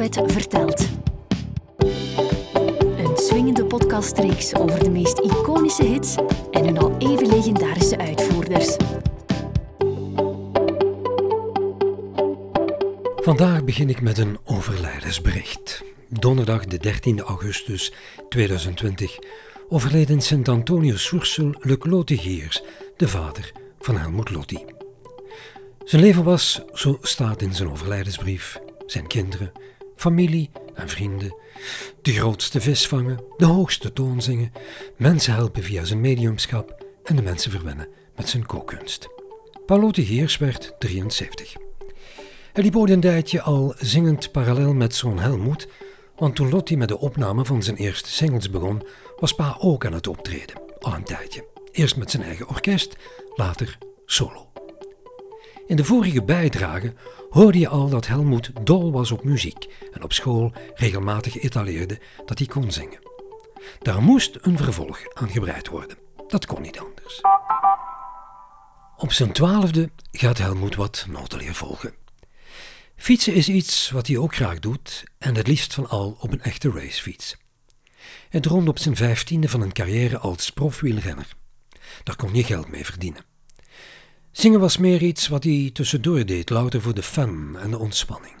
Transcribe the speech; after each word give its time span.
Vertelt. 0.00 0.88
Een 2.96 3.16
swingende 3.16 3.64
podcastreeks 3.64 4.54
over 4.54 4.84
de 4.84 4.90
meest 4.90 5.18
iconische 5.18 5.84
hits 5.84 6.14
en 6.50 6.64
hun 6.64 6.78
al 6.78 6.96
even 6.98 7.26
legendarische 7.26 7.98
uitvoerders. 7.98 8.76
Vandaag 13.16 13.64
begin 13.64 13.88
ik 13.88 14.00
met 14.00 14.18
een 14.18 14.38
overlijdensbericht. 14.44 15.84
Donderdag 16.08 16.64
de 16.64 16.78
13 16.78 17.20
augustus 17.20 17.92
2020 18.28 19.18
overleden 19.68 20.14
in 20.14 20.22
Sint 20.22 20.48
Antonius 20.48 21.04
Soersel 21.04 21.54
Luc 21.58 21.84
Lotigiers, 21.84 22.62
de 22.96 23.08
vader 23.08 23.52
van 23.80 23.96
Helmut 23.96 24.30
Lotti. 24.30 24.64
Zijn 25.84 26.02
leven 26.02 26.24
was, 26.24 26.60
zo 26.72 26.98
staat 27.02 27.42
in 27.42 27.54
zijn 27.54 27.70
overlijdensbrief, 27.70 28.58
zijn 28.86 29.06
kinderen, 29.06 29.52
familie 30.00 30.50
en 30.74 30.88
vrienden, 30.88 31.34
de 32.02 32.12
grootste 32.12 32.60
vis 32.60 32.88
vangen, 32.88 33.24
de 33.36 33.44
hoogste 33.44 33.92
toon 33.92 34.22
zingen, 34.22 34.52
mensen 34.96 35.34
helpen 35.34 35.62
via 35.62 35.84
zijn 35.84 36.00
mediumschap 36.00 36.84
en 37.04 37.16
de 37.16 37.22
mensen 37.22 37.50
verwennen 37.50 37.88
met 38.16 38.28
zijn 38.28 38.46
kookkunst. 38.46 39.08
Paul 39.66 39.80
Lotigiers 39.80 40.38
werd 40.38 40.74
73. 40.78 41.56
Hij 42.52 42.62
liep 42.62 42.74
een 42.74 43.00
tijdje 43.00 43.42
al 43.42 43.74
zingend 43.78 44.32
parallel 44.32 44.74
met 44.74 44.94
zoon 44.94 45.18
Helmoet, 45.18 45.68
want 46.16 46.34
toen 46.34 46.50
Lotti 46.50 46.76
met 46.76 46.88
de 46.88 46.98
opname 46.98 47.44
van 47.44 47.62
zijn 47.62 47.76
eerste 47.76 48.10
singles 48.10 48.50
begon, 48.50 48.82
was 49.16 49.34
pa 49.34 49.56
ook 49.58 49.86
aan 49.86 49.92
het 49.92 50.06
optreden, 50.06 50.62
al 50.78 50.94
een 50.94 51.04
tijdje. 51.04 51.46
Eerst 51.72 51.96
met 51.96 52.10
zijn 52.10 52.22
eigen 52.22 52.48
orkest, 52.48 52.96
later 53.34 53.78
solo. 54.04 54.50
In 55.70 55.76
de 55.76 55.84
vorige 55.84 56.22
bijdrage 56.22 56.94
hoorde 57.28 57.58
je 57.58 57.68
al 57.68 57.88
dat 57.88 58.06
Helmoet 58.06 58.50
dol 58.62 58.92
was 58.92 59.10
op 59.10 59.24
muziek 59.24 59.66
en 59.92 60.02
op 60.02 60.12
school 60.12 60.52
regelmatig 60.74 61.38
etaleerde 61.38 62.00
dat 62.26 62.38
hij 62.38 62.46
kon 62.46 62.72
zingen. 62.72 62.98
Daar 63.78 64.02
moest 64.02 64.38
een 64.40 64.56
vervolg 64.56 65.14
aan 65.14 65.28
gebreid 65.28 65.68
worden. 65.68 65.98
Dat 66.28 66.46
kon 66.46 66.62
niet 66.62 66.78
anders. 66.78 67.20
Op 68.96 69.12
zijn 69.12 69.32
twaalfde 69.32 69.90
gaat 70.12 70.38
Helmoet 70.38 70.74
wat 70.74 71.06
noteleer 71.08 71.54
volgen. 71.54 71.94
Fietsen 72.96 73.34
is 73.34 73.48
iets 73.48 73.90
wat 73.90 74.06
hij 74.06 74.16
ook 74.16 74.34
graag 74.34 74.58
doet 74.58 75.04
en 75.18 75.36
het 75.36 75.46
liefst 75.46 75.74
van 75.74 75.88
al 75.88 76.16
op 76.20 76.32
een 76.32 76.42
echte 76.42 76.70
racefiets. 76.70 77.36
Hij 78.28 78.40
droomde 78.40 78.70
op 78.70 78.78
zijn 78.78 78.96
vijftiende 78.96 79.48
van 79.48 79.60
een 79.60 79.72
carrière 79.72 80.18
als 80.18 80.50
profwielrenner. 80.50 81.28
Daar 82.02 82.16
kon 82.16 82.34
je 82.34 82.44
geld 82.44 82.68
mee 82.68 82.84
verdienen. 82.84 83.29
Zingen 84.32 84.60
was 84.60 84.76
meer 84.76 85.02
iets 85.02 85.28
wat 85.28 85.44
hij 85.44 85.70
tussendoor 85.72 86.26
deed, 86.26 86.50
louter 86.50 86.82
voor 86.82 86.94
de 86.94 87.02
fun 87.02 87.56
en 87.58 87.70
de 87.70 87.78
ontspanning. 87.78 88.34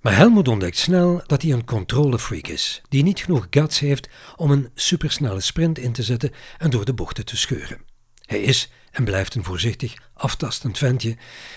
Maar 0.00 0.16
Helmut 0.16 0.48
ontdekt 0.48 0.76
snel 0.76 1.22
dat 1.26 1.42
hij 1.42 1.52
een 1.52 1.64
controlefreak 1.64 2.46
is, 2.46 2.82
die 2.88 3.02
niet 3.02 3.20
genoeg 3.20 3.46
guts 3.50 3.78
heeft 3.78 4.08
om 4.36 4.50
een 4.50 4.70
supersnelle 4.74 5.40
sprint 5.40 5.78
in 5.78 5.92
te 5.92 6.02
zetten 6.02 6.30
en 6.58 6.70
door 6.70 6.84
de 6.84 6.94
bochten 6.94 7.24
te 7.24 7.36
scheuren. 7.36 7.80
Hij 8.24 8.40
is 8.40 8.70
en 8.90 9.04
blijft 9.04 9.34
een 9.34 9.44
voorzichtig, 9.44 9.94
aftastend 10.14 10.78
ventje 10.78 11.16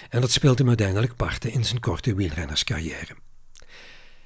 en 0.09 0.21
dat 0.21 0.31
speelt 0.31 0.57
hem 0.57 0.67
uiteindelijk 0.67 1.15
parten 1.15 1.51
in 1.51 1.65
zijn 1.65 1.79
korte 1.79 2.15
wielrennerscarrière. 2.15 3.15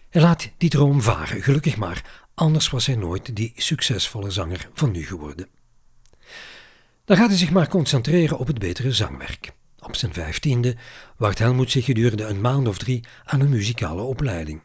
Hij 0.09 0.21
laat 0.21 0.49
die 0.57 0.69
droom 0.69 1.01
varen, 1.01 1.43
gelukkig 1.43 1.77
maar, 1.77 2.25
anders 2.33 2.69
was 2.69 2.85
hij 2.85 2.95
nooit 2.95 3.35
die 3.35 3.53
succesvolle 3.55 4.31
zanger 4.31 4.69
van 4.73 4.91
nu 4.91 5.05
geworden. 5.05 5.47
Dan 7.05 7.17
gaat 7.17 7.29
hij 7.29 7.37
zich 7.37 7.51
maar 7.51 7.67
concentreren 7.67 8.37
op 8.37 8.47
het 8.47 8.59
betere 8.59 8.91
zangwerk. 8.91 9.51
Op 9.79 9.95
zijn 9.95 10.13
vijftiende 10.13 10.75
wacht 11.17 11.39
Helmoet 11.39 11.71
zich 11.71 11.85
gedurende 11.85 12.23
een 12.23 12.41
maand 12.41 12.67
of 12.67 12.77
drie 12.77 13.03
aan 13.25 13.39
een 13.39 13.49
muzikale 13.49 14.01
opleiding. 14.01 14.61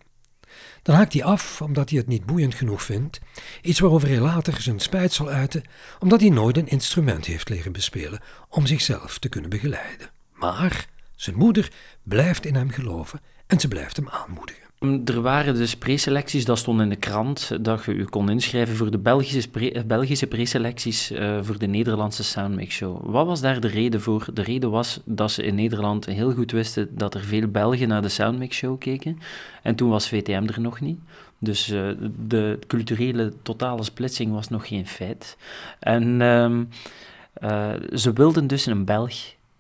Dan 0.83 0.95
haakt 0.95 1.13
hij 1.13 1.25
af 1.25 1.63
omdat 1.63 1.91
hij 1.91 1.99
het 1.99 2.09
niet 2.09 2.27
boeiend 2.27 2.55
genoeg 2.55 2.83
vindt, 2.83 3.21
iets 3.63 3.81
waarover 3.81 4.09
hij 4.09 4.21
later 4.21 4.61
zijn 4.61 4.81
spijt 4.81 5.13
zal 5.13 5.29
uiten, 5.29 5.63
omdat 5.99 6.21
hij 6.21 6.29
nooit 6.29 6.57
een 6.57 6.69
instrument 6.69 7.27
heeft 7.27 7.49
leren 7.49 7.73
bespelen 7.73 8.21
om 8.49 8.67
zichzelf 8.67 9.19
te 9.19 9.29
kunnen 9.29 9.51
begeleiden. 9.51 10.11
Maar 10.33 10.89
zijn 11.15 11.37
moeder 11.37 11.73
blijft 12.03 12.47
in 12.47 12.55
hem 12.55 12.71
geloven 12.71 13.21
en 13.47 13.61
ze 13.61 13.69
blijft 13.69 13.97
hem 13.97 14.09
aanmoedigen. 14.09 14.66
Er 14.79 15.21
waren 15.21 15.55
dus 15.55 15.77
preselecties, 15.77 16.45
dat 16.45 16.59
stond 16.59 16.81
in 16.81 16.89
de 16.89 16.97
krant, 16.97 17.65
dat 17.65 17.85
je 17.85 17.95
je 17.95 18.09
kon 18.09 18.31
inschrijven 18.31 18.77
voor 18.77 18.91
de 18.91 18.99
Belgische, 18.99 19.49
pre 19.49 19.85
Belgische 19.87 20.27
preselecties 20.27 21.13
uh, 21.13 21.39
voor 21.43 21.59
de 21.59 21.67
Nederlandse 21.67 22.25
Soundmix 22.25 22.75
Show. 22.75 23.11
Wat 23.11 23.27
was 23.27 23.41
daar 23.41 23.61
de 23.61 23.69
reden 23.69 24.01
voor? 24.01 24.27
De 24.35 24.43
reden 24.43 24.71
was 24.71 25.01
dat 25.05 25.31
ze 25.31 25.43
in 25.43 25.55
Nederland 25.55 26.07
heel 26.07 26.33
goed 26.33 26.51
wisten 26.51 26.89
dat 26.91 27.15
er 27.15 27.21
veel 27.21 27.49
Belgen 27.49 27.89
naar 27.89 28.03
de 28.03 28.09
Soundmix 28.09 28.57
Show 28.57 28.79
keken. 28.79 29.19
En 29.63 29.75
toen 29.75 29.91
was 29.91 30.09
VTM 30.09 30.47
er 30.47 30.61
nog 30.61 30.81
niet. 30.81 30.99
Dus 31.39 31.69
uh, 31.69 31.89
de 32.27 32.59
culturele 32.67 33.33
totale 33.43 33.85
splitsing 33.85 34.33
was 34.33 34.49
nog 34.49 34.69
geen 34.69 34.87
feit. 34.87 35.37
En 35.79 36.21
uh, 36.21 37.73
ze 37.95 38.13
wilden 38.13 38.47
dus 38.47 38.67
een 38.67 38.85
Belg 38.85 39.15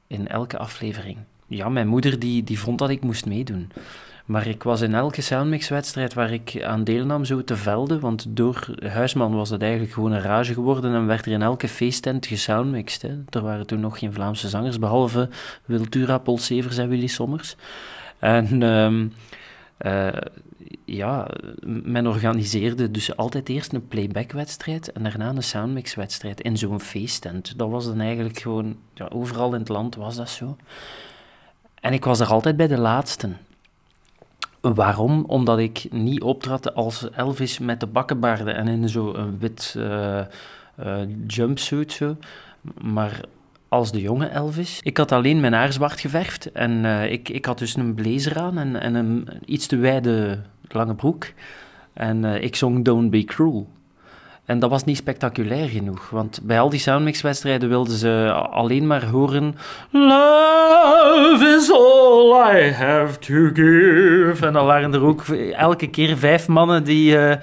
in 0.07 0.29
elke 0.29 0.59
aflevering. 0.59 1.19
Ja, 1.47 1.69
mijn 1.69 1.89
moeder 1.89 2.19
die, 2.19 2.45
die 2.45 2.59
vond 2.59 2.79
dat 2.79 2.91
ik 2.91 3.03
moest 3.03 3.27
meedoen. 3.27 3.71
Maar 4.27 4.47
ik 4.47 4.63
was 4.63 4.81
in 4.81 4.95
elke 4.95 5.23
Soundmix-wedstrijd 5.23 6.15
waar 6.15 6.33
ik 6.33 6.63
aan 6.63 6.85
deelnam 6.85 7.25
zo 7.25 7.45
te 7.45 7.57
velden, 7.57 8.01
want 8.01 8.27
door 8.29 8.67
Huisman 8.83 9.35
was 9.35 9.51
het 9.51 9.63
eigenlijk 9.63 9.93
gewoon 9.93 10.13
een 10.13 10.21
rage 10.21 10.53
geworden 10.53 10.95
en 10.95 11.07
werd 11.07 11.27
er 11.27 11.33
in 11.33 11.43
elke 11.43 11.69
feesttent 11.69 12.27
gesoundmixed. 12.27 13.11
Er 13.31 13.43
waren 13.43 13.67
toen 13.67 13.81
nog 13.81 13.99
geen 13.99 14.13
Vlaamse 14.13 14.49
zangers, 14.49 14.79
behalve 14.79 15.29
Wiltura, 15.65 16.19
Paul 16.19 16.39
en 16.51 16.89
Willy 16.89 17.07
Sommers. 17.07 17.57
En 18.19 18.63
um, 18.63 19.13
uh, 19.81 20.09
ja, 20.85 21.29
men 21.65 22.07
organiseerde 22.07 22.91
dus 22.91 23.17
altijd 23.17 23.49
eerst 23.49 23.73
een 23.73 23.89
playback-wedstrijd 23.89 24.93
en 24.93 25.03
daarna 25.03 25.29
een 25.29 25.43
soundmix-wedstrijd 25.43 26.41
in 26.41 26.57
zo'n 26.57 26.81
feesttent. 26.81 27.59
Dat 27.59 27.71
was 27.71 27.87
dan 27.87 28.01
eigenlijk 28.01 28.39
gewoon, 28.39 28.77
ja, 28.95 29.09
overal 29.09 29.53
in 29.55 29.61
het 29.61 29.69
land 29.69 29.95
was 29.95 30.17
dat 30.17 30.31
zo. 30.31 30.57
En 31.81 31.93
ik 31.93 32.05
was 32.05 32.21
er 32.21 32.27
altijd 32.27 32.57
bij 32.57 32.67
de 32.67 32.79
laatste. 32.79 33.29
Waarom? 34.75 35.25
Omdat 35.27 35.59
ik 35.59 35.87
niet 35.91 36.23
optrad 36.23 36.75
als 36.75 37.11
Elvis 37.11 37.59
met 37.59 37.81
de 37.81 37.87
bakkenbaarden 37.87 38.55
en 38.55 38.69
in 38.69 38.89
zo'n 38.89 39.39
wit 39.39 39.75
uh, 39.79 40.21
jumpsuit. 41.27 41.93
Zo. 41.93 42.17
Maar 42.81 43.21
als 43.69 43.93
de 43.93 44.01
jonge 44.01 44.27
Elvis. 44.27 44.81
Ik 44.83 44.97
had 44.97 45.13
alleen 45.13 45.41
mijn 45.41 45.53
haar 45.53 45.73
zwart 45.73 46.01
geverfd 46.01 46.53
en 46.53 46.85
uh, 46.85 47.13
ik, 47.13 47.29
ik 47.29 47.45
had 47.45 47.59
dus 47.59 47.77
een 47.77 47.95
blazer 47.95 48.39
aan 48.39 48.59
en, 48.59 48.81
en 48.81 48.95
een 48.95 49.29
iets 49.45 49.67
te 49.67 49.77
wijde 49.77 50.41
lange 50.69 50.95
broek. 50.95 51.33
En 51.93 52.25
ik 52.25 52.57
zong 52.57 52.85
Don't 52.85 53.11
Be 53.11 53.25
Cruel. 53.25 53.69
En 54.47 54.59
dat 54.59 54.71
was 54.71 54.85
niet 54.85 54.97
spectaculair 54.97 55.69
genoeg, 55.69 56.11
want 56.11 56.41
bij 56.43 56.61
al 56.61 56.71
die 56.71 56.81
soundmix-wedstrijden 56.81 57.69
wilden 57.69 57.97
ze 57.97 58.33
alleen 58.51 58.87
maar 58.87 59.05
horen 59.05 59.55
Love 59.91 61.55
is 61.59 61.73
all 61.73 62.57
I 62.57 62.73
have 62.73 63.19
to 63.19 63.51
give. 63.53 64.47
En 64.47 64.53
dan 64.53 64.67
waren 64.67 64.95
er 64.95 65.03
ook 65.03 65.23
elke 65.53 65.87
keer 65.87 66.17
vijf 66.17 66.49
mannen 66.49 66.85
die, 66.85 67.17
uh, 67.17 67.35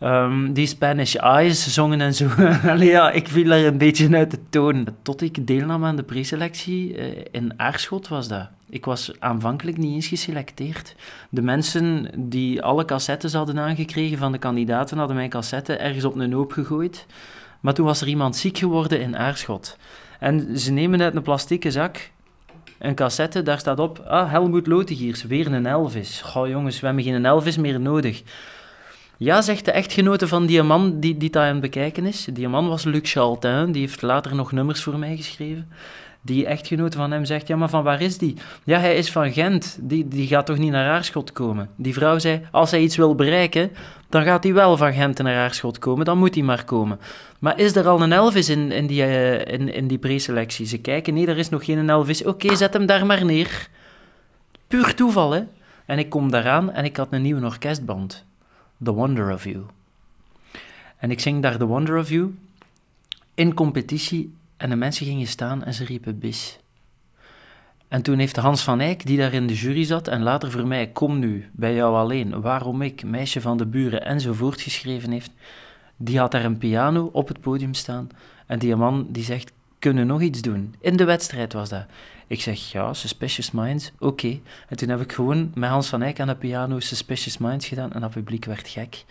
um, 0.00 0.52
die 0.52 0.66
Spanish 0.66 1.14
Eyes 1.14 1.74
zongen 1.74 2.00
en 2.00 2.14
zo. 2.14 2.26
Allee, 2.68 2.88
ja, 2.88 3.10
ik 3.10 3.28
viel 3.28 3.50
er 3.50 3.66
een 3.66 3.78
beetje 3.78 4.16
uit 4.16 4.30
de 4.30 4.38
toon. 4.50 4.86
Tot 5.02 5.22
ik 5.22 5.46
deelnam 5.46 5.84
aan 5.84 5.96
de 5.96 6.02
preselectie 6.02 6.96
uh, 6.96 7.24
in 7.30 7.52
Aarschot 7.56 8.08
was 8.08 8.28
dat. 8.28 8.48
Ik 8.72 8.84
was 8.84 9.12
aanvankelijk 9.18 9.76
niet 9.76 9.94
eens 9.94 10.06
geselecteerd. 10.06 10.94
De 11.28 11.42
mensen 11.42 12.10
die 12.16 12.62
alle 12.62 12.84
cassettes 12.84 13.32
hadden 13.32 13.58
aangekregen 13.58 14.18
van 14.18 14.32
de 14.32 14.38
kandidaten 14.38 14.98
hadden 14.98 15.16
mijn 15.16 15.30
cassette 15.30 15.76
ergens 15.76 16.04
op 16.04 16.14
een 16.14 16.32
hoop 16.32 16.52
gegooid. 16.52 17.06
Maar 17.60 17.74
toen 17.74 17.86
was 17.86 18.00
er 18.00 18.08
iemand 18.08 18.36
ziek 18.36 18.58
geworden 18.58 19.00
in 19.00 19.16
Aarschot. 19.16 19.76
En 20.20 20.58
ze 20.58 20.72
nemen 20.72 21.02
uit 21.02 21.14
een 21.14 21.22
plastieke 21.22 21.70
zak 21.70 22.10
een 22.78 22.94
cassette, 22.94 23.42
daar 23.42 23.58
staat 23.58 23.78
op, 23.78 23.98
ah, 23.98 24.30
Helmoet 24.30 24.66
Lotigiers, 24.66 25.22
weer 25.22 25.52
een 25.52 25.66
Elvis. 25.66 26.20
Goh 26.20 26.48
jongens, 26.48 26.80
we 26.80 26.86
hebben 26.86 27.04
geen 27.04 27.26
Elvis 27.26 27.56
meer 27.56 27.80
nodig. 27.80 28.22
Ja, 29.16 29.42
zegt 29.42 29.64
de 29.64 29.72
echtgenote 29.72 30.28
van 30.28 30.46
die 30.46 30.62
man 30.62 31.00
die, 31.00 31.16
die 31.16 31.30
daar 31.30 31.46
aan 31.46 31.52
het 31.52 31.60
bekijken 31.60 32.06
is. 32.06 32.28
Die 32.32 32.48
man 32.48 32.68
was 32.68 32.84
Luc 32.84 33.12
Chaltin, 33.12 33.72
die 33.72 33.80
heeft 33.80 34.02
later 34.02 34.34
nog 34.34 34.52
nummers 34.52 34.82
voor 34.82 34.98
mij 34.98 35.16
geschreven 35.16 35.68
die 36.24 36.46
echtgenote 36.46 36.96
van 36.96 37.10
hem 37.10 37.24
zegt, 37.24 37.46
ja, 37.46 37.56
maar 37.56 37.68
van 37.68 37.82
waar 37.82 38.00
is 38.00 38.18
die? 38.18 38.36
Ja, 38.64 38.78
hij 38.78 38.96
is 38.96 39.12
van 39.12 39.32
Gent, 39.32 39.78
die, 39.80 40.08
die 40.08 40.26
gaat 40.26 40.46
toch 40.46 40.58
niet 40.58 40.70
naar 40.70 40.90
Aarschot 40.90 41.32
komen? 41.32 41.68
Die 41.76 41.92
vrouw 41.92 42.18
zei, 42.18 42.46
als 42.50 42.70
hij 42.70 42.80
iets 42.80 42.96
wil 42.96 43.14
bereiken, 43.14 43.70
dan 44.08 44.22
gaat 44.22 44.44
hij 44.44 44.52
wel 44.52 44.76
van 44.76 44.92
Gent 44.92 45.18
naar 45.18 45.36
Aarschot 45.36 45.78
komen, 45.78 46.04
dan 46.04 46.18
moet 46.18 46.34
hij 46.34 46.44
maar 46.44 46.64
komen. 46.64 47.00
Maar 47.38 47.58
is 47.58 47.76
er 47.76 47.88
al 47.88 48.02
een 48.02 48.12
Elvis 48.12 48.48
in, 48.48 48.72
in 48.72 48.86
die, 48.86 49.02
uh, 49.02 49.34
in, 49.38 49.74
in 49.74 49.86
die 49.86 49.98
preselectie? 49.98 50.66
Ze 50.66 50.78
kijken, 50.78 51.14
nee, 51.14 51.26
er 51.26 51.38
is 51.38 51.48
nog 51.48 51.64
geen 51.64 51.90
Elvis. 51.90 52.24
Oké, 52.24 52.56
zet 52.56 52.72
hem 52.72 52.86
daar 52.86 53.06
maar 53.06 53.24
neer. 53.24 53.68
Puur 54.66 54.94
toeval, 54.94 55.30
hè? 55.30 55.42
En 55.86 55.98
ik 55.98 56.10
kom 56.10 56.30
daaraan 56.30 56.72
en 56.72 56.84
ik 56.84 56.96
had 56.96 57.08
een 57.10 57.22
nieuwe 57.22 57.44
orkestband. 57.44 58.24
The 58.84 58.92
Wonder 58.92 59.32
of 59.32 59.44
You. 59.44 59.62
En 60.96 61.10
ik 61.10 61.20
zing 61.20 61.42
daar 61.42 61.56
The 61.56 61.66
Wonder 61.66 61.98
of 61.98 62.08
You 62.08 62.34
in 63.34 63.54
competitie 63.54 64.34
en 64.62 64.68
de 64.68 64.76
mensen 64.76 65.06
gingen 65.06 65.26
staan 65.26 65.64
en 65.64 65.74
ze 65.74 65.84
riepen 65.84 66.18
bis. 66.18 66.58
En 67.88 68.02
toen 68.02 68.18
heeft 68.18 68.36
Hans 68.36 68.62
van 68.62 68.80
Eyck, 68.80 69.06
die 69.06 69.18
daar 69.18 69.32
in 69.32 69.46
de 69.46 69.54
jury 69.54 69.84
zat, 69.84 70.08
en 70.08 70.22
later 70.22 70.50
voor 70.50 70.66
mij 70.66 70.86
Kom 70.86 71.18
nu, 71.18 71.50
bij 71.52 71.74
jou 71.74 71.94
alleen, 71.96 72.40
waarom 72.40 72.82
ik, 72.82 73.04
meisje 73.04 73.40
van 73.40 73.56
de 73.56 73.66
buren, 73.66 74.04
enzovoort 74.04 74.60
geschreven 74.60 75.10
heeft, 75.10 75.30
die 75.96 76.18
had 76.18 76.30
daar 76.30 76.44
een 76.44 76.58
piano 76.58 77.10
op 77.12 77.28
het 77.28 77.40
podium 77.40 77.74
staan. 77.74 78.08
En 78.46 78.58
die 78.58 78.76
man 78.76 79.06
die 79.10 79.24
zegt, 79.24 79.52
kunnen 79.78 80.06
nog 80.06 80.20
iets 80.20 80.40
doen? 80.40 80.74
In 80.80 80.96
de 80.96 81.04
wedstrijd 81.04 81.52
was 81.52 81.68
dat. 81.68 81.86
Ik 82.26 82.40
zeg, 82.40 82.72
ja, 82.72 82.92
Suspicious 82.92 83.50
Minds, 83.50 83.92
oké. 83.98 84.40
En 84.68 84.76
toen 84.76 84.88
heb 84.88 85.00
ik 85.00 85.12
gewoon 85.12 85.50
met 85.54 85.70
Hans 85.70 85.88
van 85.88 86.02
Eyck 86.02 86.20
aan 86.20 86.26
de 86.26 86.36
piano 86.36 86.80
Suspicious 86.80 87.38
Minds 87.38 87.66
gedaan 87.66 87.92
en 87.92 88.00
dat 88.00 88.10
publiek 88.10 88.44
werd 88.44 88.68
gek. 88.68 89.04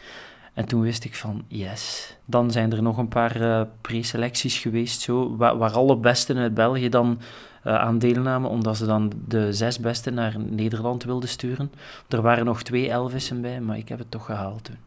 En 0.54 0.66
toen 0.66 0.82
wist 0.82 1.04
ik 1.04 1.16
van, 1.16 1.44
yes. 1.48 2.16
Dan 2.26 2.52
zijn 2.52 2.72
er 2.72 2.82
nog 2.82 2.98
een 2.98 3.08
paar 3.08 3.42
uh, 3.42 3.62
preselecties 3.82 4.58
geweest, 4.58 5.02
zo, 5.02 5.36
waar, 5.36 5.72
alle 5.72 5.98
besten 5.98 6.38
uit 6.38 6.54
België 6.54 6.90
dan 6.90 7.20
uh, 7.68 7.76
aan 7.76 8.00
deelnamen, 8.00 8.50
omdat 8.50 8.78
ze 8.78 8.86
dan 8.86 9.12
de 9.28 9.54
zes 9.54 9.80
besten 9.80 10.14
naar 10.14 10.36
Nederland 10.40 11.04
wilden 11.04 11.30
sturen. 11.30 11.72
Er 12.08 12.22
waren 12.22 12.46
nog 12.46 12.64
twee 12.64 12.90
Elvissen 12.90 13.42
bij, 13.42 13.62
maar 13.62 13.78
ik 13.78 13.90
heb 13.90 14.00
het 14.00 14.12
toch 14.12 14.26
gehaald 14.26 14.64
toen. 14.64 14.78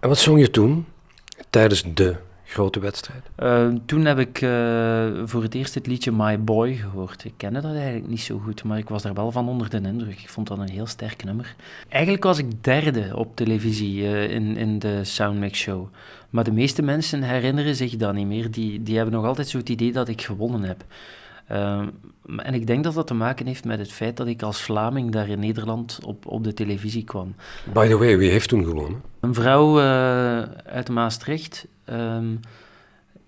En 0.00 0.08
wat 0.08 0.18
zong 0.18 0.40
je 0.40 0.50
toen, 0.50 0.86
tijdens 1.50 1.84
de 1.94 2.16
grote 2.50 2.80
wedstrijd? 2.80 3.22
Uh, 3.42 3.68
toen 3.86 4.04
heb 4.04 4.18
ik 4.18 4.40
uh, 4.40 4.50
voor 5.24 5.42
het 5.42 5.54
eerst 5.54 5.74
het 5.74 5.86
liedje 5.86 6.12
My 6.12 6.40
Boy 6.40 6.74
gehoord. 6.74 7.24
Ik 7.24 7.32
kende 7.36 7.60
dat 7.60 7.74
eigenlijk 7.74 8.08
niet 8.08 8.20
zo 8.20 8.38
goed, 8.38 8.64
maar 8.64 8.78
ik 8.78 8.88
was 8.88 9.02
daar 9.02 9.14
wel 9.14 9.32
van 9.32 9.48
onder 9.48 9.70
de 9.70 9.80
indruk. 9.80 10.20
Ik 10.20 10.28
vond 10.28 10.48
dat 10.48 10.58
een 10.58 10.70
heel 10.70 10.86
sterk 10.86 11.24
nummer. 11.24 11.54
Eigenlijk 11.88 12.24
was 12.24 12.38
ik 12.38 12.64
derde 12.64 13.16
op 13.16 13.36
televisie 13.36 14.02
uh, 14.02 14.30
in, 14.30 14.56
in 14.56 14.78
de 14.78 15.04
Soundmix 15.04 15.58
Show. 15.58 15.86
Maar 16.30 16.44
de 16.44 16.52
meeste 16.52 16.82
mensen 16.82 17.22
herinneren 17.22 17.76
zich 17.76 17.96
dat 17.96 18.14
niet 18.14 18.26
meer. 18.26 18.50
Die, 18.50 18.82
die 18.82 18.96
hebben 18.96 19.14
nog 19.14 19.24
altijd 19.24 19.48
zo 19.48 19.58
het 19.58 19.68
idee 19.68 19.92
dat 19.92 20.08
ik 20.08 20.22
gewonnen 20.22 20.62
heb. 20.62 20.84
Uh, 21.52 21.82
en 22.36 22.54
ik 22.54 22.66
denk 22.66 22.84
dat 22.84 22.94
dat 22.94 23.06
te 23.06 23.14
maken 23.14 23.46
heeft 23.46 23.64
met 23.64 23.78
het 23.78 23.92
feit 23.92 24.16
dat 24.16 24.26
ik 24.26 24.42
als 24.42 24.62
Vlaming 24.62 25.12
daar 25.12 25.28
in 25.28 25.38
Nederland 25.38 25.98
op, 26.04 26.26
op 26.26 26.44
de 26.44 26.54
televisie 26.54 27.04
kwam. 27.04 27.34
By 27.72 27.88
the 27.88 27.98
way, 27.98 28.18
wie 28.18 28.30
heeft 28.30 28.48
toen 28.48 28.64
gewonnen? 28.64 29.02
Een 29.20 29.34
vrouw 29.34 29.80
uit 30.64 30.88
Maastricht. 30.88 31.66
Um, 31.92 32.40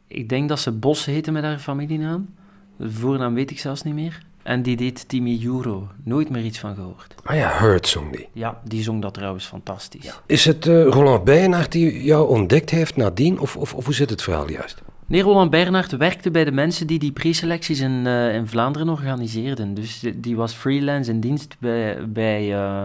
ik 0.07 0.29
denk 0.29 0.49
dat 0.49 0.61
ze 0.61 0.73
Bos 0.73 1.05
heette 1.05 1.31
met 1.31 1.43
haar 1.43 1.59
familienaam. 1.59 2.35
De 2.77 2.91
voornaam 2.91 3.35
weet 3.35 3.51
ik 3.51 3.59
zelfs 3.59 3.83
niet 3.83 3.95
meer. 3.95 4.23
En 4.43 4.63
die 4.63 4.77
deed 4.77 5.09
Timmy 5.09 5.41
Euro. 5.45 5.89
Nooit 6.05 6.31
meer 6.31 6.45
iets 6.45 6.59
van 6.59 6.75
gehoord. 6.75 7.15
Ah 7.25 7.37
ja, 7.37 7.59
Hurt 7.59 7.89
zong 7.89 8.17
die. 8.17 8.29
Ja, 8.33 8.61
die 8.65 8.83
zong 8.83 9.03
dat 9.03 9.15
trouwens 9.15 9.47
fantastisch. 9.47 10.05
Ja. 10.05 10.15
Is 10.27 10.45
het 10.45 10.67
uh, 10.67 10.87
Roland 10.87 11.25
Bijenaert 11.25 11.73
die 11.73 12.03
jou 12.03 12.29
ontdekt 12.29 12.71
heeft 12.71 12.97
nadien? 12.97 13.41
Of, 13.41 13.57
of, 13.57 13.75
of 13.75 13.85
hoe 13.85 13.95
zit 13.95 14.11
het 14.11 14.23
verhaal 14.23 14.51
juist? 14.51 14.83
Nee, 15.07 15.23
Roland 15.23 15.51
Bernhard 15.51 15.97
werkte 15.97 16.31
bij 16.31 16.45
de 16.45 16.53
mensen 16.53 16.87
die 16.87 16.99
die 16.99 17.13
preselecties 17.13 17.81
in, 17.81 18.03
uh, 18.07 18.35
in 18.35 18.49
Vlaanderen 18.49 18.89
organiseerden. 18.89 19.75
Dus 19.75 20.01
die, 20.01 20.21
die, 20.21 20.37
was 20.37 20.53
freelance 20.53 21.11
in 21.11 21.21
dienst 21.21 21.57
bij, 21.59 22.09
bij 22.09 22.53
uh, 22.53 22.85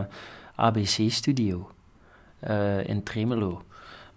ABC 0.55 1.09
Studio 1.09 1.69
uh, 2.49 2.87
in 2.87 3.03
Tremelo. 3.03 3.61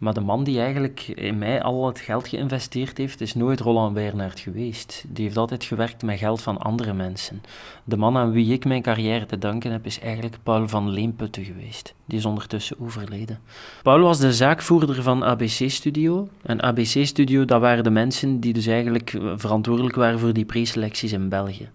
Maar 0.00 0.14
de 0.14 0.20
man 0.20 0.44
die 0.44 0.60
eigenlijk 0.60 1.08
in 1.08 1.38
mij 1.38 1.62
al 1.62 1.86
het 1.86 1.98
geld 1.98 2.28
geïnvesteerd 2.28 2.98
heeft, 2.98 3.20
is 3.20 3.34
nooit 3.34 3.60
Roland 3.60 3.94
Bernhard 3.94 4.40
geweest. 4.40 5.04
Die 5.08 5.24
heeft 5.24 5.36
altijd 5.36 5.64
gewerkt 5.64 6.02
met 6.02 6.18
geld 6.18 6.42
van 6.42 6.58
andere 6.58 6.92
mensen. 6.92 7.42
De 7.84 7.96
man 7.96 8.16
aan 8.16 8.32
wie 8.32 8.52
ik 8.52 8.64
mijn 8.64 8.82
carrière 8.82 9.26
te 9.26 9.38
danken 9.38 9.72
heb, 9.72 9.86
is 9.86 10.00
eigenlijk 10.00 10.36
Paul 10.42 10.68
van 10.68 10.90
Leemputten 10.90 11.44
geweest. 11.44 11.94
Die 12.04 12.18
is 12.18 12.24
ondertussen 12.24 12.76
overleden. 12.80 13.38
Paul 13.82 14.00
was 14.00 14.18
de 14.18 14.32
zaakvoerder 14.32 15.02
van 15.02 15.24
ABC 15.24 15.70
Studio. 15.70 16.28
En 16.42 16.62
ABC 16.62 17.06
Studio, 17.06 17.44
dat 17.44 17.60
waren 17.60 17.84
de 17.84 17.90
mensen 17.90 18.40
die 18.40 18.52
dus 18.52 18.66
eigenlijk 18.66 19.18
verantwoordelijk 19.36 19.96
waren 19.96 20.18
voor 20.18 20.32
die 20.32 20.44
preselecties 20.44 21.12
in 21.12 21.28
België. 21.28 21.68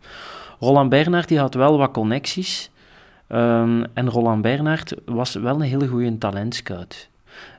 Roland 0.60 0.90
Bernhard 0.90 1.28
die 1.28 1.40
had 1.40 1.54
wel 1.54 1.78
wat 1.78 1.92
connecties. 1.92 2.70
Um, 3.28 3.86
en 3.94 4.10
Roland 4.10 4.42
Bernhard 4.42 4.94
was 5.06 5.34
wel 5.34 5.56
een 5.56 5.62
hele 5.62 5.88
goede 5.88 6.18
talentscout. 6.18 7.10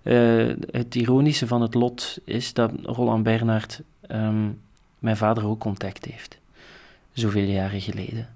Uh, 0.03 0.55
het 0.71 0.95
ironische 0.95 1.47
van 1.47 1.63
het 1.63 1.75
lot 1.75 2.19
is 2.25 2.53
dat 2.53 2.71
Roland 2.83 3.23
Bernhard 3.23 3.83
um, 4.11 4.61
mijn 4.99 5.17
vader 5.17 5.47
ook 5.47 5.61
contact 5.61 6.05
heeft. 6.05 6.39
Zoveel 7.13 7.45
jaren 7.45 7.81
geleden. 7.81 8.29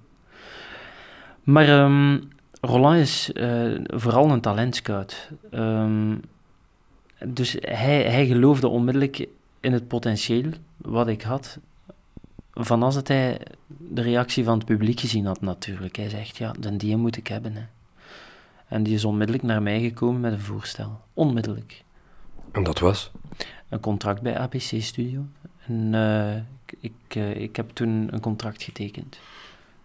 Maar 1.42 1.68
um, 1.84 2.28
Roland 2.60 2.96
is 2.96 3.30
uh, 3.34 3.78
vooral 3.86 4.30
een 4.30 4.40
talentscout. 4.40 5.30
Um, 5.54 6.20
dus 7.26 7.56
hij, 7.60 8.02
hij 8.02 8.26
geloofde 8.26 8.68
onmiddellijk 8.68 9.26
in 9.60 9.72
het 9.72 9.88
potentieel 9.88 10.50
wat 10.76 11.08
ik 11.08 11.22
had. 11.22 11.58
Van 12.52 12.82
als 12.82 12.98
hij 13.04 13.40
de 13.66 14.02
reactie 14.02 14.44
van 14.44 14.58
het 14.58 14.66
publiek 14.66 15.00
gezien 15.00 15.26
had 15.26 15.40
natuurlijk. 15.40 15.96
Hij 15.96 16.08
zegt, 16.08 16.36
ja, 16.36 16.52
den 16.58 16.76
die 16.76 16.96
moet 16.96 17.16
ik 17.16 17.26
hebben. 17.26 17.68
En 18.70 18.82
die 18.82 18.94
is 18.94 19.04
onmiddellijk 19.04 19.46
naar 19.46 19.62
mij 19.62 19.80
gekomen 19.80 20.20
met 20.20 20.32
een 20.32 20.40
voorstel. 20.40 21.00
Onmiddellijk. 21.14 21.82
En 22.52 22.62
dat 22.62 22.78
was? 22.78 23.10
Een 23.68 23.80
contract 23.80 24.22
bij 24.22 24.38
ABC 24.38 24.82
Studio. 24.82 25.24
En 25.66 25.92
uh, 25.92 26.36
ik, 26.80 27.16
uh, 27.16 27.36
ik 27.36 27.56
heb 27.56 27.70
toen 27.70 28.08
een 28.10 28.20
contract 28.20 28.62
getekend. 28.62 29.18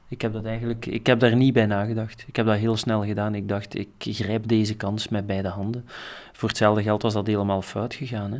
Ik 0.07 0.21
heb, 0.21 0.33
dat 0.33 0.45
eigenlijk, 0.45 0.85
ik 0.85 1.05
heb 1.05 1.19
daar 1.19 1.35
niet 1.35 1.53
bij 1.53 1.65
nagedacht. 1.65 2.23
Ik 2.27 2.35
heb 2.35 2.45
dat 2.45 2.57
heel 2.57 2.77
snel 2.77 3.03
gedaan. 3.03 3.35
Ik 3.35 3.47
dacht, 3.47 3.75
ik 3.75 3.89
grijp 3.97 4.47
deze 4.47 4.75
kans 4.75 5.07
met 5.07 5.27
beide 5.27 5.47
handen. 5.47 5.85
Voor 6.33 6.49
hetzelfde 6.49 6.83
geld 6.83 7.01
was 7.01 7.13
dat 7.13 7.27
helemaal 7.27 7.61
fout 7.61 7.93
gegaan. 7.93 8.31
Hè. 8.31 8.39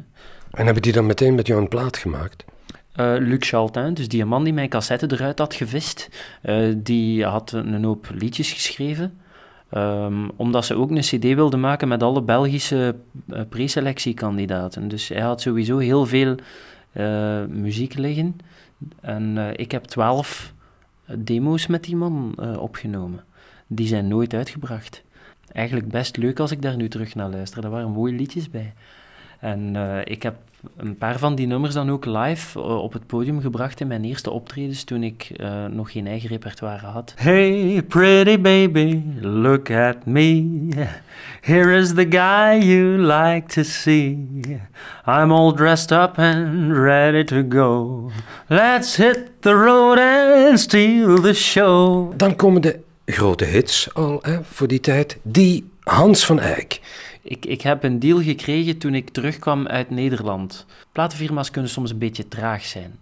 En 0.51 0.65
hebben 0.65 0.83
die 0.83 0.93
dan 0.93 1.05
meteen 1.05 1.35
met 1.35 1.47
jou 1.47 1.61
een 1.61 1.67
plaat 1.67 1.97
gemaakt? 1.97 2.45
Uh, 2.95 3.15
Luc 3.19 3.49
Chaltin, 3.49 3.93
dus 3.93 4.07
die 4.07 4.25
man 4.25 4.43
die 4.43 4.53
mijn 4.53 4.69
cassette 4.69 5.11
eruit 5.11 5.39
had 5.39 5.53
gevist, 5.53 6.09
die 6.75 7.25
had 7.25 7.51
een 7.51 7.83
hoop 7.83 8.09
liedjes 8.13 8.51
geschreven. 8.51 9.19
Um, 9.73 10.31
omdat 10.35 10.65
ze 10.65 10.75
ook 10.75 10.91
een 10.91 10.99
cd 10.99 11.23
wilden 11.23 11.59
maken 11.59 11.87
met 11.87 12.03
alle 12.03 12.21
Belgische 12.21 12.95
uh, 13.27 13.39
preselectiekandidaten. 13.49 14.87
Dus 14.87 15.07
hij 15.07 15.21
had 15.21 15.41
sowieso 15.41 15.77
heel 15.77 16.05
veel 16.05 16.35
uh, 16.93 17.45
muziek 17.45 17.93
liggen. 17.93 18.35
En 19.01 19.35
uh, 19.35 19.47
ik 19.55 19.71
heb 19.71 19.83
twaalf 19.83 20.53
demo's 21.17 21.67
met 21.67 21.83
die 21.83 21.95
man 21.95 22.35
opgenomen. 22.59 23.23
Die 23.67 23.87
zijn 23.87 24.07
nooit 24.07 24.33
uitgebracht. 24.33 25.03
Eigenlijk 25.51 25.87
best 25.87 26.17
leuk 26.17 26.39
als 26.39 26.51
ik 26.51 26.61
daar 26.61 26.75
nu 26.75 26.87
terug 26.87 27.15
naar 27.15 27.29
luister. 27.29 27.61
Daar 27.61 27.71
waren 27.71 27.91
mooie 27.91 28.13
liedjes 28.13 28.49
bij. 28.49 28.73
En 29.45 29.75
ik 30.03 30.23
heb 30.23 30.35
een 30.77 30.97
paar 30.97 31.19
van 31.19 31.35
die 31.35 31.47
nummers 31.47 31.73
dan 31.73 31.91
ook 31.91 32.05
live 32.05 32.59
op 32.59 32.93
het 32.93 33.07
podium 33.07 33.41
gebracht 33.41 33.79
in 33.81 33.87
mijn 33.87 34.03
eerste 34.03 34.31
optredens 34.31 34.83
toen 34.83 35.03
ik 35.03 35.31
uh, 35.37 35.65
nog 35.65 35.91
geen 35.91 36.07
eigen 36.07 36.29
repertoire 36.29 36.85
had. 36.85 37.13
Hey 37.15 37.83
pretty 37.87 38.41
baby, 38.41 39.01
look 39.21 39.71
at 39.71 40.05
me. 40.05 40.47
Here 41.41 41.77
is 41.77 41.93
the 41.93 42.05
guy 42.09 42.65
you 42.65 42.97
like 42.97 43.47
to 43.47 43.63
see. 43.63 44.27
I'm 45.05 45.31
all 45.31 45.53
dressed 45.53 45.91
up 45.91 46.17
and 46.17 46.71
ready 46.71 47.23
to 47.23 47.43
go. 47.49 48.11
Let's 48.47 48.95
hit 48.95 49.31
the 49.39 49.53
road 49.53 49.97
and 49.97 50.59
steal 50.59 51.21
the 51.21 51.33
show. 51.33 52.11
Dan 52.17 52.35
komen 52.35 52.61
de 52.61 52.79
grote 53.05 53.45
hits 53.45 53.93
al 53.93 54.19
hè, 54.21 54.43
voor 54.43 54.67
die 54.67 54.79
tijd. 54.79 55.17
Die 55.21 55.69
Hans 55.83 56.25
van 56.25 56.39
Eyck. 56.39 56.79
Ik, 57.27 57.45
ik 57.45 57.61
heb 57.61 57.83
een 57.83 57.99
deal 57.99 58.21
gekregen 58.21 58.77
toen 58.77 58.95
ik 58.95 59.09
terugkwam 59.09 59.67
uit 59.67 59.89
Nederland. 59.89 60.65
Platenfirma's 60.91 61.51
kunnen 61.51 61.71
soms 61.71 61.91
een 61.91 61.97
beetje 61.97 62.27
traag 62.27 62.65
zijn. 62.65 62.99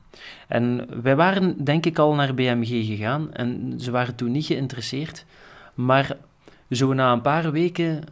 En 0.48 0.88
wij 1.02 1.16
waren 1.16 1.64
denk 1.64 1.86
ik 1.86 2.00
al 2.00 2.14
naar 2.14 2.34
BMG 2.34 2.86
gegaan 2.86 3.34
en 3.34 3.74
ze 3.78 3.92
waren 3.92 4.16
toen 4.16 4.32
niet 4.32 4.46
geïnteresseerd. 4.46 5.26
Maar 5.74 6.18
zo 6.70 6.94
na 6.94 7.12
een 7.12 7.22
paar 7.22 7.52
weken, 7.52 8.04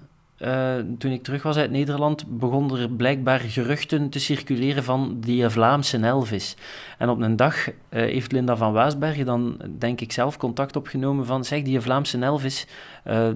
uh, 0.42 0.76
toen 0.98 1.12
ik 1.12 1.24
terug 1.24 1.44
was 1.44 1.58
uit 1.58 1.72
Nederland, 1.72 2.40
begonnen 2.40 2.80
er 2.80 2.90
blijkbaar 2.90 3.40
geruchten 3.40 4.10
te 4.10 4.20
circuleren 4.20 4.84
van 4.84 5.18
die 5.20 5.50
Vlaamse 5.50 5.98
Elvis. 5.98 6.56
En 6.98 7.10
op 7.10 7.22
een 7.22 7.36
dag 7.36 7.68
uh, 7.68 7.74
heeft 7.90 8.32
Linda 8.32 8.56
van 8.56 8.74
Waasbergen 8.74 9.26
dan, 9.26 9.58
denk 9.78 10.02
ik, 10.02 10.12
zelf 10.12 10.38
contact 10.38 10.76
opgenomen 10.76 11.26
van 11.26 11.46
zeg, 11.46 11.62
die 11.62 11.82
Vlaamse 11.82 12.20
Elvis, 12.20 12.68
uh, 13.08 13.28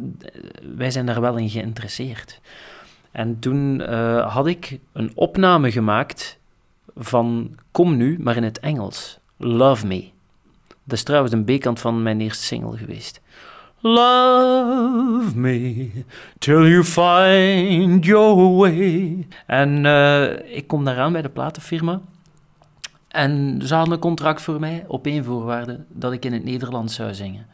wij 0.75 0.91
zijn 0.91 1.05
daar 1.05 1.21
wel 1.21 1.37
in 1.37 1.49
geïnteresseerd. 1.49 2.39
En 3.11 3.39
toen 3.39 3.81
had 4.19 4.47
ik 4.47 4.79
een 4.93 5.11
opname 5.15 5.71
gemaakt 5.71 6.39
van 6.95 7.55
Kom 7.71 7.97
Nu, 7.97 8.17
maar 8.19 8.35
in 8.35 8.43
het 8.43 8.59
Engels. 8.59 9.19
Love 9.37 9.87
Me. 9.87 10.09
Dat 10.67 10.97
is 10.97 11.03
trouwens 11.03 11.33
een 11.33 11.45
B-kant 11.45 11.79
van 11.79 12.03
mijn 12.03 12.21
eerste 12.21 12.43
single 12.43 12.77
geweest. 12.77 13.21
Love 13.87 15.35
me 15.35 15.91
till 16.39 16.67
you 16.67 16.83
find 16.83 18.05
your 18.05 18.55
way. 18.55 19.27
En 19.45 19.85
uh, 19.85 20.55
ik 20.55 20.67
kom 20.67 20.85
daaraan 20.85 21.11
bij 21.11 21.21
de 21.21 21.29
platenfirma. 21.29 22.01
En 23.07 23.61
ze 23.63 23.75
hadden 23.75 23.93
een 23.93 23.99
contract 23.99 24.41
voor 24.41 24.59
mij 24.59 24.85
op 24.87 25.05
één 25.05 25.23
voorwaarde: 25.23 25.83
dat 25.89 26.13
ik 26.13 26.25
in 26.25 26.33
het 26.33 26.43
Nederlands 26.43 26.95
zou 26.95 27.13
zingen. 27.13 27.47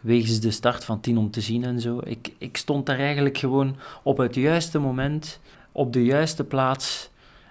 Wegens 0.00 0.40
de 0.40 0.50
start 0.50 0.84
van 0.84 1.00
Tien 1.00 1.18
om 1.18 1.30
te 1.30 1.40
zien 1.40 1.64
en 1.64 1.80
zo. 1.80 2.00
Ik, 2.04 2.32
ik 2.38 2.56
stond 2.56 2.86
daar 2.86 2.98
eigenlijk 2.98 3.38
gewoon 3.38 3.76
op 4.02 4.16
het 4.16 4.34
juiste 4.34 4.78
moment, 4.78 5.40
op 5.72 5.92
de 5.92 6.04
juiste 6.04 6.44
plaats 6.44 7.10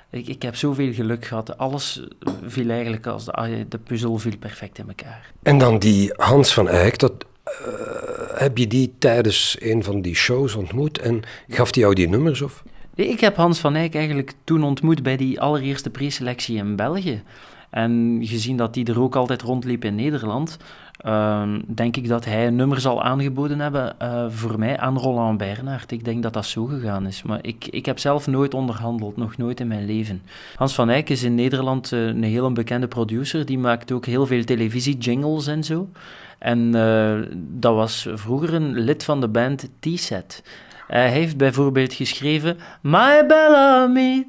ik, 0.09 0.27
ik 0.27 0.41
heb 0.41 0.55
zoveel 0.55 0.93
geluk 0.93 1.25
gehad. 1.25 1.57
Alles 1.57 2.01
viel 2.45 2.69
eigenlijk 2.69 3.07
als 3.07 3.25
de, 3.25 3.65
de 3.69 3.77
puzzel 3.77 4.17
viel 4.17 4.37
perfect 4.37 4.77
in 4.77 4.87
elkaar. 4.87 5.31
En 5.43 5.57
dan 5.57 5.79
die 5.79 6.13
Hans 6.15 6.53
van 6.53 6.69
Eyck, 6.69 6.99
dat, 6.99 7.25
eh, 7.43 8.16
heb 8.39 8.57
je 8.57 8.67
die 8.67 8.93
tijdens 8.97 9.55
een 9.59 9.83
van 9.83 10.01
die 10.01 10.15
shows 10.15 10.55
ontmoet 10.55 10.99
en 10.99 11.21
gaf 11.47 11.73
hij 11.73 11.83
jou 11.83 11.93
die 11.93 12.09
nummers? 12.09 12.41
Of? 12.41 12.63
Ik 12.95 13.19
heb 13.19 13.35
Hans 13.35 13.59
van 13.59 13.75
Eyck 13.75 13.95
eigenlijk 13.95 14.33
toen 14.43 14.63
ontmoet 14.63 15.03
bij 15.03 15.17
die 15.17 15.41
allereerste 15.41 15.89
preselectie 15.89 16.57
in 16.57 16.75
België. 16.75 17.23
En 17.69 18.19
gezien 18.21 18.57
dat 18.57 18.75
hij 18.75 18.83
er 18.83 19.01
ook 19.01 19.15
altijd 19.15 19.41
rondliep 19.41 19.83
in 19.85 19.95
Nederland, 19.95 20.57
Ehm, 20.97 21.61
denk 21.65 21.97
ik 21.97 22.07
dat 22.07 22.25
hij 22.25 22.47
een 22.47 22.55
nummer 22.55 22.79
zal 22.79 23.03
aangeboden 23.03 23.59
hebben 23.59 23.95
uh, 24.01 24.25
voor 24.29 24.59
mij 24.59 24.77
aan 24.77 24.97
Roland 24.97 25.37
Bernhard. 25.37 25.91
Ik 25.91 26.05
denk 26.05 26.23
dat 26.23 26.33
dat 26.33 26.45
zo 26.45 26.65
gegaan 26.65 27.07
is. 27.07 27.23
Maar 27.23 27.39
ik, 27.41 27.67
ik 27.67 27.85
heb 27.85 27.99
zelf 27.99 28.27
nooit 28.27 28.53
onderhandeld, 28.53 29.17
nog 29.17 29.37
nooit 29.37 29.59
in 29.59 29.67
mijn 29.67 29.85
leven. 29.85 30.21
Hans 30.55 30.75
van 30.75 30.89
Eyck 30.89 31.09
is 31.09 31.23
in 31.23 31.35
Nederland 31.35 31.91
uh, 31.91 32.05
een 32.05 32.23
heel 32.23 32.51
bekende 32.51 32.87
producer. 32.87 33.45
Die 33.45 33.57
maakt 33.57 33.91
ook 33.91 34.05
heel 34.05 34.25
veel 34.25 34.43
televisie-jingles 34.43 35.47
en 35.47 35.63
zo. 35.63 35.89
En 36.37 36.75
uh, 36.75 37.19
dat 37.37 37.75
was 37.75 38.07
vroeger 38.13 38.53
een 38.53 38.79
lid 38.79 39.03
van 39.03 39.21
de 39.21 39.27
band 39.27 39.69
T-Set. 39.79 40.43
Hij 40.87 41.09
heeft 41.09 41.37
bijvoorbeeld 41.37 41.93
geschreven 41.93 42.57
My 42.81 43.25
Bellamy, 43.27 44.27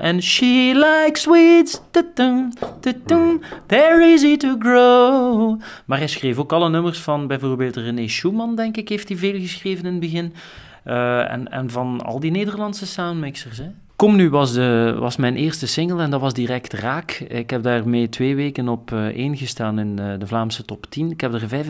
And 0.00 0.22
she 0.22 0.72
likes 0.74 1.20
sweets. 1.20 1.80
They're 3.66 4.02
easy 4.02 4.36
to 4.36 4.56
grow. 4.58 5.60
Maar 5.84 5.98
hij 5.98 6.06
schreef 6.08 6.38
ook 6.38 6.52
alle 6.52 6.68
nummers 6.68 6.98
van 6.98 7.26
bijvoorbeeld 7.26 7.76
René 7.76 8.08
Schumann, 8.08 8.56
denk 8.56 8.76
ik, 8.76 8.88
heeft 8.88 9.08
hij 9.08 9.16
veel 9.16 9.40
geschreven 9.40 9.84
in 9.84 9.90
het 9.90 10.00
begin. 10.00 10.34
Uh, 10.86 11.32
en, 11.32 11.50
en 11.50 11.70
van 11.70 12.00
al 12.00 12.20
die 12.20 12.30
Nederlandse 12.30 12.86
soundmixers. 12.86 13.58
Hè. 13.58 13.70
Kom 13.96 14.16
nu 14.16 14.30
was, 14.30 14.52
de, 14.52 14.96
was 14.98 15.16
mijn 15.16 15.36
eerste 15.36 15.66
single 15.66 16.02
en 16.02 16.10
dat 16.10 16.20
was 16.20 16.32
direct 16.32 16.72
raak. 16.72 17.10
Ik 17.12 17.50
heb 17.50 17.62
daarmee 17.62 18.08
twee 18.08 18.34
weken 18.34 18.68
op 18.68 18.90
uh, 18.90 19.04
één 19.04 19.36
gestaan 19.36 19.78
in 19.78 20.00
uh, 20.00 20.18
de 20.18 20.26
Vlaamse 20.26 20.64
top 20.64 20.86
10. 20.88 21.10
Ik 21.10 21.20
heb 21.20 21.34
er 21.34 21.64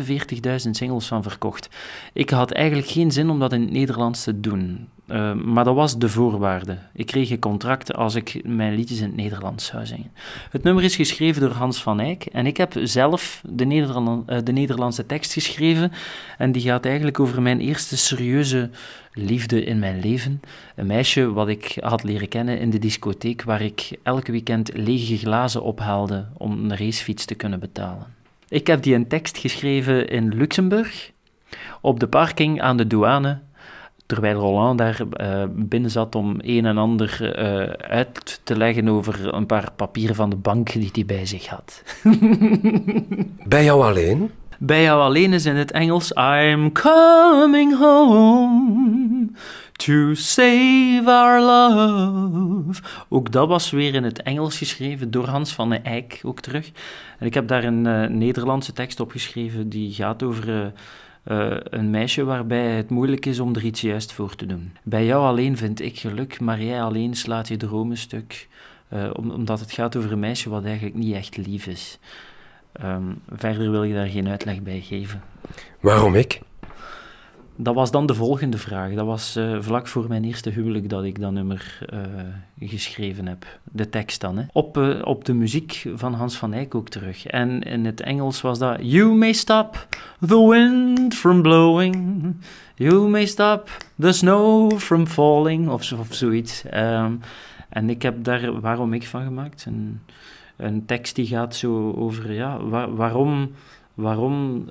45.000 0.65 0.71
singles 0.71 1.07
van 1.07 1.23
verkocht. 1.23 1.69
Ik 2.13 2.31
had 2.31 2.53
eigenlijk 2.53 2.89
geen 2.89 3.13
zin 3.13 3.31
om 3.31 3.39
dat 3.39 3.53
in 3.53 3.61
het 3.61 3.71
Nederlands 3.71 4.25
te 4.25 4.41
doen. 4.41 4.89
Uh, 5.07 5.33
maar 5.33 5.65
dat 5.65 5.75
was 5.75 5.99
de 5.99 6.09
voorwaarde. 6.09 6.79
Ik 6.93 7.07
kreeg 7.07 7.31
een 7.31 7.39
contract 7.39 7.95
als 7.95 8.15
ik 8.15 8.41
mijn 8.45 8.75
liedjes 8.75 8.99
in 8.99 9.07
het 9.07 9.17
Nederlands 9.17 9.67
zou 9.67 9.87
zingen. 9.87 10.11
Het 10.51 10.63
nummer 10.63 10.85
is 10.85 10.97
geschreven 10.97 11.41
door 11.41 11.51
Hans 11.51 11.83
van 11.83 12.01
Eyck 12.01 12.25
en 12.25 12.47
ik 12.47 12.57
heb 12.57 12.75
zelf 12.83 13.43
de, 13.47 13.67
uh, 13.67 14.39
de 14.45 14.53
Nederlandse 14.53 15.07
tekst 15.07 15.33
geschreven. 15.33 15.93
En 16.39 16.53
die 16.53 16.63
gaat 16.63 16.85
eigenlijk 16.85 17.21
over 17.21 17.43
mijn 17.43 17.61
eerste 17.61 17.97
serieuze 17.97 18.71
liefde 19.13 19.65
in 19.65 19.79
mijn 19.79 20.01
leven. 20.01 20.41
Een 20.77 20.87
meisje 20.87 21.33
wat 21.33 21.49
ik 21.49 21.79
had 21.81 22.03
leren 22.03 22.29
kennen 22.29 22.59
in 22.59 22.71
de 22.71 22.79
discotheek, 22.79 23.43
waar 23.43 23.63
ik 23.63 23.99
elke 24.03 24.33
weekend 24.33 24.71
lege 24.75 25.19
glazen 25.19 25.63
ophaalde 25.63 26.27
om 26.37 26.53
een 26.53 26.77
racefiets 26.77 27.25
te 27.25 27.35
kunnen 27.35 27.61
betalen. 27.61 28.07
Ik 28.49 28.67
heb 28.67 28.83
die 28.83 28.95
een 28.95 29.09
tekst 29.09 29.39
geschreven 29.39 30.09
in 30.09 30.35
Luxemburg, 30.35 31.11
op 31.81 32.01
de 32.01 32.09
parking 32.09 32.61
aan 32.61 32.77
de 32.77 32.87
douane 32.87 33.39
terwijl 34.07 34.39
Roland 34.39 34.79
daar 34.79 35.01
uh, 35.21 35.45
binnen 35.51 35.91
zat 35.91 36.15
om 36.15 36.37
een 36.41 36.65
en 36.65 36.79
ander 36.79 37.19
uh, 37.21 37.63
uit 37.89 38.41
te 38.45 38.57
leggen 38.57 38.89
over 38.89 39.35
een 39.35 39.47
paar 39.47 39.73
papieren 39.77 40.15
van 40.15 40.31
de 40.31 40.37
bank 40.37 40.73
die 40.73 40.91
hij 40.93 41.05
bij 41.05 41.27
zich 41.27 41.47
had. 41.47 41.83
bij 43.47 43.65
jou 43.65 43.83
alleen? 43.83 44.31
Bij 44.59 44.83
jou 44.83 45.01
alleen 45.01 45.33
is 45.33 45.47
in 45.47 45.57
het 45.57 45.71
Engels 45.71 46.13
I'm 46.13 46.73
coming 46.73 47.79
home 47.79 49.29
to 49.73 50.15
save 50.15 51.03
our 51.07 51.41
love. 51.41 52.83
Ook 53.09 53.33
dat 53.33 53.49
was 53.49 53.71
weer 53.71 53.95
in 53.95 54.05
het 54.05 54.23
Engels 54.23 54.59
geschreven 54.59 55.11
door 55.11 55.27
Hans 55.27 55.53
van 55.53 55.71
den 55.71 55.85
Eyck, 55.85 56.21
ook 56.23 56.41
terug. 56.41 56.71
En 57.19 57.27
ik 57.27 57.35
heb 57.35 57.49
daar 57.49 57.65
een 57.65 57.85
uh, 57.85 58.07
Nederlandse 58.07 58.73
tekst 58.73 59.01
opgeschreven 59.01 59.69
die 59.69 59.93
gaat 59.93 60.23
over 60.23 60.73
uh, 61.27 61.57
een 61.61 61.91
meisje 61.91 62.25
waarbij 62.25 62.71
het 62.71 62.91
moeilijk 62.91 63.27
is 63.27 63.41
om 63.41 63.55
er 63.55 63.65
iets 63.65 63.81
juist 63.81 64.13
voor 64.13 64.35
te 64.35 64.47
doen. 64.47 64.73
Bij 64.83 65.05
jou 65.05 65.25
alleen 65.25 65.57
vind 65.57 65.81
ik 65.81 65.99
geluk, 65.99 66.41
maar 66.41 66.63
jij 66.63 66.83
alleen 66.83 67.15
slaat 67.15 67.49
je 67.49 67.57
dromen 67.57 67.97
stuk. 67.97 68.49
Om, 69.13 69.31
omdat 69.31 69.61
het 69.61 69.73
gaat 69.73 69.97
over 69.97 70.13
een 70.13 70.19
meisje 70.19 70.51
wat 70.51 70.65
eigenlijk 70.65 70.97
niet 70.97 71.15
echt 71.15 71.37
lief 71.37 71.67
is. 71.67 71.99
Um, 72.83 73.21
verder 73.29 73.71
wil 73.71 73.85
je 73.85 73.95
daar 73.95 74.07
geen 74.07 74.29
uitleg 74.29 74.63
bij 74.63 74.81
geven. 74.81 75.23
Waarom 75.81 76.15
ik? 76.15 76.41
Dat 77.57 77.75
was 77.75 77.91
dan 77.91 78.07
de 78.07 78.15
volgende 78.15 78.59
vraag. 78.59 78.95
Dat 78.95 79.07
was 79.07 79.37
uh, 79.37 79.57
vlak 79.61 79.87
voor 79.87 80.09
mijn 80.09 80.25
eerste 80.25 80.51
huwelijk 80.51 80.89
dat 80.89 81.05
ik 81.05 81.21
dat 81.21 81.33
nummer 81.33 81.79
uh, 81.93 82.01
geschreven 82.69 83.27
heb. 83.27 83.47
De 83.73 83.89
tekst 83.89 84.21
dan. 84.21 84.39
Hè. 84.39 84.45
Op, 84.53 84.77
uh, 84.77 85.01
op 85.05 85.25
de 85.25 85.35
muziek 85.35 85.85
van 85.95 86.15
Hans 86.15 86.37
van 86.37 86.53
Eyck 86.53 86.75
ook 86.75 86.89
terug. 86.89 87.27
En 87.27 87.63
in 87.63 87.85
het 87.85 88.01
Engels 88.01 88.41
was 88.41 88.59
dat... 88.59 88.79
You 88.81 89.15
may 89.15 89.33
stop 89.33 89.87
the 90.27 90.49
wind 90.49 91.15
from 91.15 91.43
blowing. 91.43 92.25
You 92.75 93.09
may 93.09 93.27
stop 93.27 93.71
the 93.99 94.13
snow 94.13 94.79
from 94.79 95.07
falling. 95.07 95.69
Of, 95.69 95.93
of 95.93 96.15
zoiets. 96.15 96.65
Um, 96.75 97.21
en 97.69 97.91
ik 97.91 98.03
heb 98.03 98.25
daar 98.25 98.61
Waarom 98.61 98.93
ik 98.93 99.07
van 99.07 99.25
gemaakt. 99.25 99.65
Een, 99.67 100.01
een 100.57 100.85
tekst 100.87 101.15
die 101.15 101.27
gaat 101.27 101.55
zo 101.55 101.93
over... 101.93 102.33
Ja, 102.33 102.65
waar, 102.65 102.95
waarom... 102.95 103.51
Waarom 103.95 104.65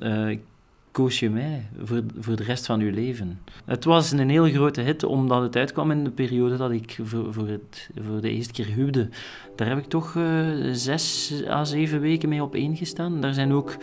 koos 0.94 1.20
je 1.20 1.30
mij 1.30 1.68
voor, 1.84 2.04
voor 2.20 2.36
de 2.36 2.44
rest 2.44 2.66
van 2.66 2.80
je 2.80 2.92
leven. 2.92 3.40
Het 3.66 3.84
was 3.84 4.12
een 4.12 4.30
heel 4.30 4.50
grote 4.50 4.82
hit 4.82 5.04
omdat 5.04 5.42
het 5.42 5.56
uitkwam 5.56 5.92
in 5.92 6.04
de 6.04 6.12
periode 6.12 6.58
dat 6.58 6.72
ik 6.72 7.00
voor, 7.04 7.34
voor, 7.34 7.48
het, 7.48 7.90
voor 8.02 8.22
de 8.22 8.30
eerste 8.30 8.54
keer 8.54 8.66
huwde. 8.66 9.10
Daar 9.56 9.68
heb 9.68 9.78
ik 9.78 9.86
toch 9.86 10.16
uh, 10.16 10.24
zes 10.72 11.34
à 11.48 11.64
zeven 11.64 12.00
weken 12.00 12.30
mee 12.30 12.44
op 12.44 12.56
één 12.56 12.76
gestaan. 12.76 13.22
Daar 13.22 13.34
zijn 13.34 13.54
ook 13.54 13.78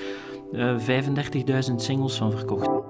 uh, 0.53 0.99
eh, 0.99 1.05
35.000 1.69 1.75
singles 1.77 2.17
van 2.17 2.31
verkocht. 2.31 2.90